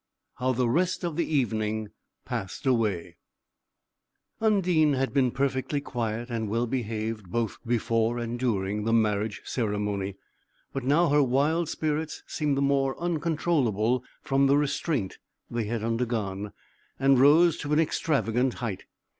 [0.39, 0.45] VII.
[0.45, 1.89] HOW THE REST OF THE EVENING
[2.25, 3.17] PASSED AWAY
[4.39, 10.15] Undine had been perfectly quiet and well behaved both before and during the marriage ceremony;
[10.73, 15.19] but now her wild spirits seemed the more uncontrollable from the restraint
[15.51, 16.51] they had undergone,
[16.99, 18.85] and rose to an extravagant height.